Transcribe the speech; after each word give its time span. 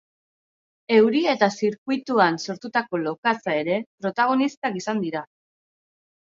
Euria 0.93 1.33
eta 1.37 1.49
zirkuituan 1.59 2.39
sortutako 2.45 3.01
lokatza 3.03 3.55
ere 3.65 3.77
protagonistak 4.07 4.81
izan 4.81 5.05
dira. 5.05 5.23